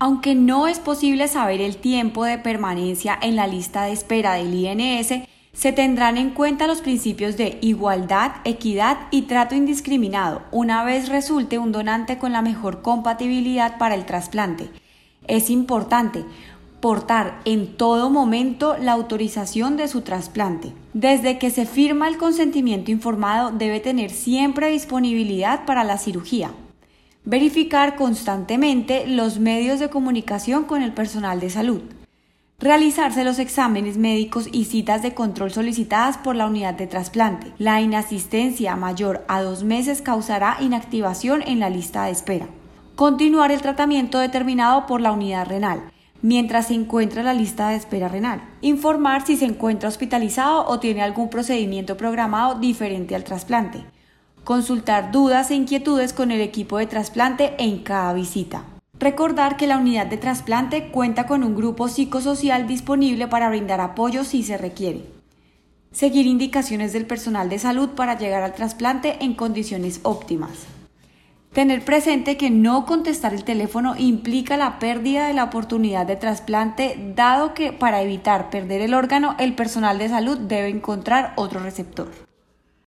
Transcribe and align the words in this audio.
Aunque 0.00 0.36
no 0.36 0.68
es 0.68 0.78
posible 0.78 1.26
saber 1.26 1.60
el 1.60 1.76
tiempo 1.76 2.24
de 2.24 2.38
permanencia 2.38 3.18
en 3.20 3.34
la 3.34 3.48
lista 3.48 3.82
de 3.82 3.92
espera 3.92 4.34
del 4.34 4.54
INS, 4.54 5.24
se 5.52 5.72
tendrán 5.72 6.16
en 6.18 6.30
cuenta 6.30 6.68
los 6.68 6.82
principios 6.82 7.36
de 7.36 7.58
igualdad, 7.62 8.30
equidad 8.44 8.96
y 9.10 9.22
trato 9.22 9.56
indiscriminado 9.56 10.42
una 10.52 10.84
vez 10.84 11.08
resulte 11.08 11.58
un 11.58 11.72
donante 11.72 12.16
con 12.16 12.32
la 12.32 12.42
mejor 12.42 12.80
compatibilidad 12.80 13.76
para 13.76 13.96
el 13.96 14.06
trasplante. 14.06 14.70
Es 15.26 15.50
importante 15.50 16.24
portar 16.80 17.40
en 17.44 17.76
todo 17.76 18.08
momento 18.08 18.76
la 18.78 18.92
autorización 18.92 19.76
de 19.76 19.88
su 19.88 20.02
trasplante. 20.02 20.72
Desde 20.94 21.38
que 21.38 21.50
se 21.50 21.66
firma 21.66 22.06
el 22.06 22.18
consentimiento 22.18 22.92
informado 22.92 23.50
debe 23.50 23.80
tener 23.80 24.10
siempre 24.10 24.70
disponibilidad 24.70 25.64
para 25.64 25.82
la 25.82 25.98
cirugía. 25.98 26.52
Verificar 27.30 27.94
constantemente 27.94 29.06
los 29.06 29.38
medios 29.38 29.80
de 29.80 29.90
comunicación 29.90 30.64
con 30.64 30.80
el 30.80 30.94
personal 30.94 31.40
de 31.40 31.50
salud 31.50 31.82
Realizarse 32.58 33.22
los 33.22 33.38
exámenes 33.38 33.98
médicos 33.98 34.48
y 34.50 34.64
citas 34.64 35.02
de 35.02 35.12
control 35.12 35.50
solicitadas 35.50 36.16
por 36.16 36.36
la 36.36 36.46
unidad 36.46 36.72
de 36.72 36.86
trasplante. 36.86 37.52
La 37.58 37.82
inasistencia 37.82 38.76
mayor 38.76 39.26
a 39.28 39.42
dos 39.42 39.62
meses 39.62 40.00
causará 40.00 40.56
inactivación 40.62 41.42
en 41.46 41.60
la 41.60 41.68
lista 41.68 42.04
de 42.04 42.12
espera. 42.12 42.46
Continuar 42.96 43.52
el 43.52 43.60
tratamiento 43.60 44.18
determinado 44.20 44.86
por 44.86 45.02
la 45.02 45.12
unidad 45.12 45.46
renal 45.46 45.82
mientras 46.22 46.68
se 46.68 46.74
encuentra 46.74 47.22
la 47.22 47.34
lista 47.34 47.68
de 47.68 47.76
espera 47.76 48.08
renal. 48.08 48.40
Informar 48.62 49.26
si 49.26 49.36
se 49.36 49.44
encuentra 49.44 49.90
hospitalizado 49.90 50.66
o 50.66 50.80
tiene 50.80 51.02
algún 51.02 51.28
procedimiento 51.28 51.98
programado 51.98 52.58
diferente 52.58 53.14
al 53.14 53.24
trasplante. 53.24 53.84
Consultar 54.48 55.12
dudas 55.12 55.50
e 55.50 55.54
inquietudes 55.56 56.14
con 56.14 56.30
el 56.30 56.40
equipo 56.40 56.78
de 56.78 56.86
trasplante 56.86 57.52
en 57.58 57.80
cada 57.82 58.14
visita. 58.14 58.64
Recordar 58.98 59.58
que 59.58 59.66
la 59.66 59.76
unidad 59.76 60.06
de 60.06 60.16
trasplante 60.16 60.88
cuenta 60.88 61.26
con 61.26 61.44
un 61.44 61.54
grupo 61.54 61.86
psicosocial 61.88 62.66
disponible 62.66 63.28
para 63.28 63.50
brindar 63.50 63.82
apoyo 63.82 64.24
si 64.24 64.42
se 64.42 64.56
requiere. 64.56 65.04
Seguir 65.92 66.24
indicaciones 66.24 66.94
del 66.94 67.04
personal 67.04 67.50
de 67.50 67.58
salud 67.58 67.90
para 67.90 68.16
llegar 68.16 68.42
al 68.42 68.54
trasplante 68.54 69.22
en 69.22 69.34
condiciones 69.34 70.00
óptimas. 70.02 70.64
Tener 71.52 71.84
presente 71.84 72.38
que 72.38 72.48
no 72.48 72.86
contestar 72.86 73.34
el 73.34 73.44
teléfono 73.44 73.96
implica 73.98 74.56
la 74.56 74.78
pérdida 74.78 75.26
de 75.26 75.34
la 75.34 75.44
oportunidad 75.44 76.06
de 76.06 76.16
trasplante, 76.16 77.12
dado 77.14 77.52
que 77.52 77.74
para 77.74 78.00
evitar 78.00 78.48
perder 78.48 78.80
el 78.80 78.94
órgano 78.94 79.36
el 79.38 79.54
personal 79.54 79.98
de 79.98 80.08
salud 80.08 80.38
debe 80.38 80.70
encontrar 80.70 81.34
otro 81.36 81.60
receptor. 81.60 82.27